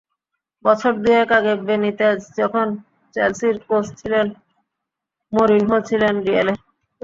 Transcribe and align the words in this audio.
বছর 0.65 0.91
দুয়েক 1.03 1.29
আগে 1.37 1.53
বেনিতেজ 1.67 2.19
যখন 2.39 2.67
চেলসির 3.13 3.55
কোচ 3.67 3.85
ছিলেন, 3.99 4.27
মরিনহো 5.33 5.77
ছিলেন 5.89 6.13
রিয়ালে। 6.25 6.53